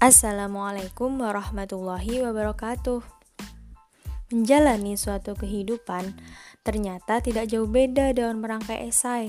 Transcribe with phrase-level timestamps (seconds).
[0.00, 3.04] Assalamualaikum warahmatullahi wabarakatuh.
[4.32, 6.16] Menjalani suatu kehidupan
[6.64, 9.28] ternyata tidak jauh beda dengan merangkai esai.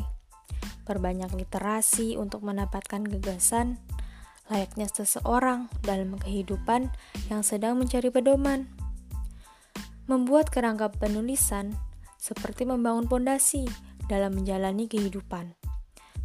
[0.88, 3.84] Perbanyak literasi untuk mendapatkan gagasan
[4.48, 6.88] layaknya seseorang dalam kehidupan
[7.28, 8.72] yang sedang mencari pedoman.
[10.08, 11.76] Membuat kerangka penulisan
[12.16, 13.68] seperti membangun pondasi
[14.08, 15.52] dalam menjalani kehidupan.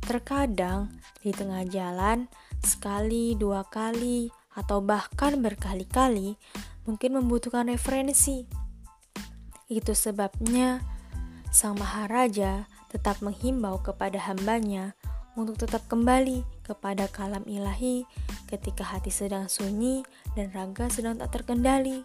[0.07, 2.31] Terkadang di tengah jalan,
[2.67, 6.35] sekali, dua kali, atau bahkan berkali-kali
[6.85, 8.51] mungkin membutuhkan referensi.
[9.71, 10.83] Itu sebabnya
[11.55, 14.99] Sang Maharaja tetap menghimbau kepada hambanya
[15.37, 18.09] untuk tetap kembali kepada kalam ilahi
[18.49, 20.03] ketika hati sedang sunyi
[20.35, 22.03] dan raga sedang tak terkendali.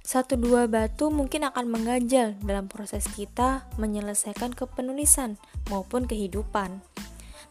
[0.00, 5.38] Satu dua batu mungkin akan mengganjal dalam proses kita menyelesaikan kepenulisan
[5.70, 6.82] maupun kehidupan.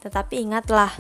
[0.03, 0.91] Tetapi ingatlah,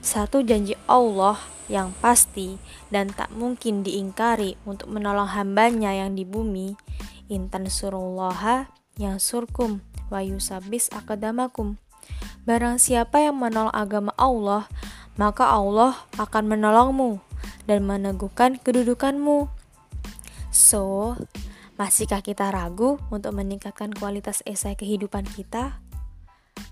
[0.00, 1.36] satu janji Allah
[1.70, 2.58] yang pasti
[2.90, 6.74] dan tak mungkin diingkari untuk menolong hambanya yang di bumi,
[7.30, 11.78] intan surullaha yang surkum wa yusabis akadamakum.
[12.42, 14.66] Barang siapa yang menolong agama Allah,
[15.14, 17.22] maka Allah akan menolongmu
[17.68, 19.46] dan meneguhkan kedudukanmu.
[20.50, 21.14] So,
[21.78, 25.78] masihkah kita ragu untuk meningkatkan kualitas esai kehidupan kita?